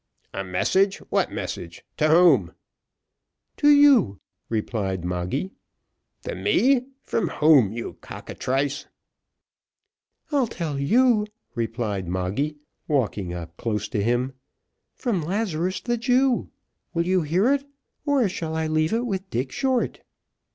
"A 0.33 0.43
message! 0.43 0.97
what 1.11 1.31
message 1.31 1.85
to 1.97 2.09
whom?" 2.09 2.53
"To 3.57 3.69
you," 3.69 4.19
replied 4.49 5.05
Moggy. 5.05 5.51
"To 6.23 6.33
me 6.33 6.87
from 7.03 7.27
whom, 7.27 7.71
you 7.71 7.97
cockatrice?" 8.01 8.87
"I'll 10.31 10.47
tell 10.47 10.79
you," 10.79 11.27
replied 11.53 12.07
Moggy, 12.07 12.57
walking 12.87 13.35
close 13.57 13.85
up 13.85 13.91
to 13.91 14.01
him; 14.01 14.33
"from 14.95 15.21
Lazarus 15.21 15.79
the 15.81 15.97
Jew. 15.97 16.49
Will 16.95 17.05
you 17.05 17.21
hear 17.21 17.53
it, 17.53 17.63
or 18.03 18.27
shall 18.27 18.55
I 18.55 18.65
leave 18.65 18.93
it 18.93 19.05
with 19.05 19.29
Dick 19.29 19.51
Short?" 19.51 19.99